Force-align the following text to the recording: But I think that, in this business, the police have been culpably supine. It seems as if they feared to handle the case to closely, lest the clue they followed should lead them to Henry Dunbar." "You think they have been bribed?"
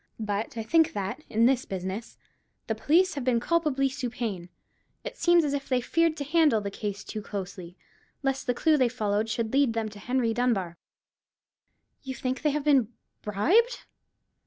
But 0.19 0.57
I 0.57 0.63
think 0.63 0.93
that, 0.93 1.23
in 1.29 1.45
this 1.45 1.63
business, 1.63 2.17
the 2.65 2.73
police 2.73 3.13
have 3.13 3.23
been 3.23 3.39
culpably 3.39 3.87
supine. 3.87 4.49
It 5.03 5.15
seems 5.15 5.45
as 5.45 5.53
if 5.53 5.69
they 5.69 5.79
feared 5.79 6.17
to 6.17 6.23
handle 6.23 6.59
the 6.59 6.71
case 6.71 7.03
to 7.03 7.21
closely, 7.21 7.77
lest 8.23 8.47
the 8.47 8.55
clue 8.55 8.77
they 8.77 8.89
followed 8.89 9.29
should 9.29 9.53
lead 9.53 9.73
them 9.73 9.89
to 9.89 9.99
Henry 9.99 10.33
Dunbar." 10.33 10.75
"You 12.01 12.15
think 12.15 12.41
they 12.41 12.49
have 12.49 12.63
been 12.63 12.91
bribed?" 13.21 13.85